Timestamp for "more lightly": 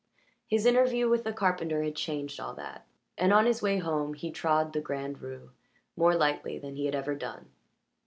5.95-6.57